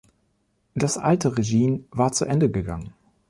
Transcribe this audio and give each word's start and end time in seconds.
Das 0.73 0.97
alte 0.97 1.37
Regine 1.37 1.83
war 1.91 2.11
zu 2.11 2.25
Ende 2.25 2.49
gegangen. 2.49 2.95